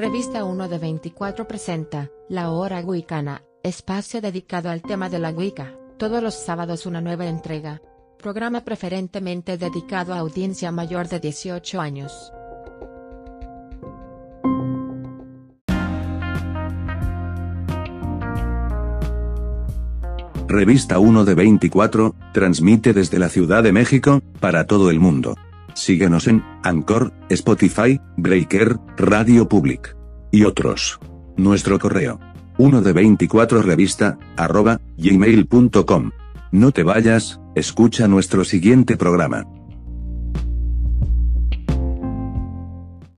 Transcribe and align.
Revista 0.00 0.44
1 0.44 0.68
de 0.70 0.78
24 0.78 1.46
presenta, 1.46 2.08
La 2.30 2.52
Hora 2.52 2.80
Wicana, 2.80 3.42
espacio 3.62 4.22
dedicado 4.22 4.70
al 4.70 4.80
tema 4.80 5.10
de 5.10 5.18
la 5.18 5.28
Wicca, 5.28 5.74
todos 5.98 6.22
los 6.22 6.34
sábados 6.36 6.86
una 6.86 7.02
nueva 7.02 7.26
entrega. 7.26 7.82
Programa 8.18 8.64
preferentemente 8.64 9.58
dedicado 9.58 10.14
a 10.14 10.20
audiencia 10.20 10.72
mayor 10.72 11.06
de 11.08 11.20
18 11.20 11.80
años. 11.82 12.32
Revista 20.48 20.98
1 20.98 21.26
de 21.26 21.34
24, 21.34 22.14
transmite 22.32 22.94
desde 22.94 23.18
la 23.18 23.28
Ciudad 23.28 23.62
de 23.62 23.72
México, 23.72 24.22
para 24.40 24.66
todo 24.66 24.88
el 24.90 24.98
mundo. 24.98 25.36
Síguenos 25.74 26.26
en 26.26 26.42
Anchor, 26.62 27.12
Spotify, 27.28 28.00
Breaker, 28.16 28.76
Radio 28.96 29.48
Public 29.48 29.96
y 30.30 30.44
otros. 30.44 30.98
Nuestro 31.36 31.78
correo 31.78 32.20
1 32.58 32.82
de 32.82 32.92
24 32.92 33.62
revista 33.62 34.18
arroba 34.36 34.80
gmail.com. 34.98 36.10
No 36.52 36.72
te 36.72 36.82
vayas, 36.82 37.40
escucha 37.54 38.06
nuestro 38.08 38.44
siguiente 38.44 38.96
programa. 38.96 39.46